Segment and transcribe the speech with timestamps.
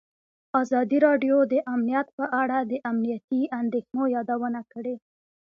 [0.61, 4.95] ازادي راډیو د امنیت په اړه د امنیتي اندېښنو یادونه کړې.